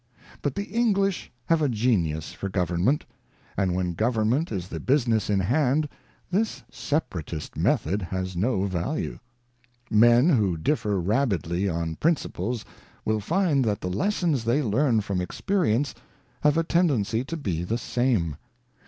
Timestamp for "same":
17.77-18.37